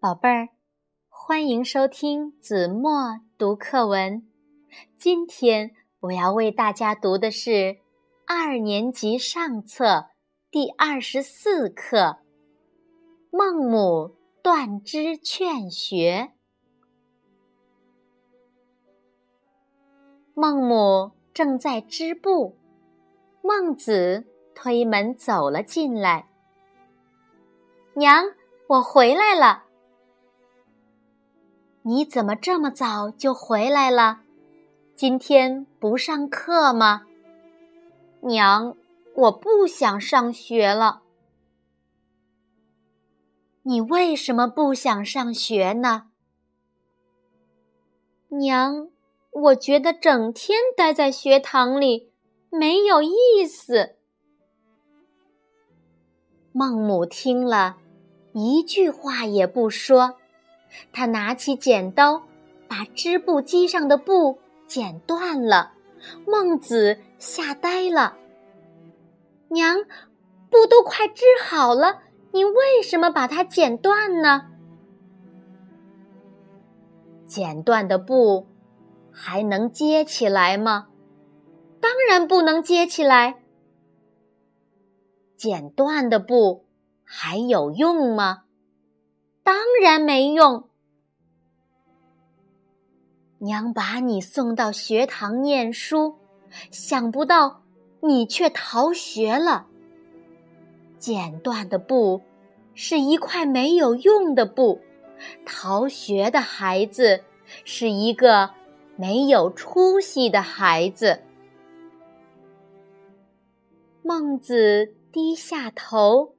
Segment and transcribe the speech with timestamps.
[0.00, 0.48] 宝贝儿，
[1.10, 4.26] 欢迎收听子墨读课文。
[4.96, 7.76] 今天我要为大家读的是
[8.26, 10.06] 二年级上册
[10.50, 11.98] 第二十四课
[13.30, 16.30] 《孟母断枝劝学》。
[20.32, 22.56] 孟母正在织布，
[23.42, 26.26] 孟子推门走了进来。
[27.92, 28.24] 娘，
[28.66, 29.64] 我回来了。
[31.82, 34.20] 你怎么这么早就回来了？
[34.94, 37.06] 今天不上课吗？
[38.20, 38.76] 娘，
[39.14, 41.00] 我不想上学了。
[43.62, 46.08] 你为什么不想上学呢？
[48.28, 48.88] 娘，
[49.30, 52.12] 我觉得整天待在学堂里
[52.50, 53.96] 没有意思。
[56.52, 57.78] 孟母听了，
[58.34, 60.16] 一句话也不说。
[60.92, 62.22] 他拿起剪刀，
[62.68, 65.72] 把织布机上的布剪断了。
[66.26, 68.16] 孟子吓呆了
[69.50, 69.76] ：“娘，
[70.50, 74.46] 布都快织好了，你为什么把它剪断呢？”
[77.26, 78.46] 剪断的布
[79.12, 80.88] 还能接起来吗？
[81.80, 83.36] 当然不能接起来。
[85.36, 86.66] 剪断的布
[87.04, 88.44] 还有用吗？
[89.42, 90.64] 当然没用。
[93.38, 96.16] 娘把你送到学堂念书，
[96.70, 97.62] 想不到
[98.00, 99.66] 你却逃学了。
[100.98, 102.20] 剪断的布
[102.74, 104.80] 是一块没有用的布，
[105.46, 107.24] 逃学的孩子
[107.64, 108.50] 是一个
[108.96, 111.22] 没有出息的孩子。
[114.02, 116.34] 孟子低下头，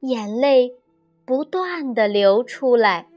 [0.00, 0.76] 眼泪。
[1.32, 3.08] 不断的流出来。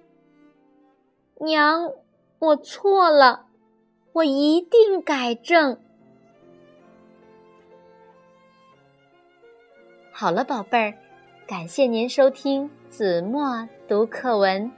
[1.42, 1.92] 娘，
[2.40, 3.48] 我错了，
[4.14, 5.78] 我一定改正。
[10.14, 10.94] 好了，宝贝儿，
[11.46, 14.72] 感谢您收听子墨读课文，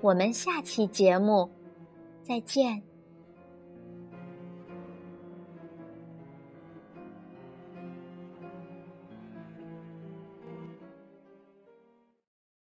[0.00, 1.50] 我们下期节目
[2.22, 2.84] 再见。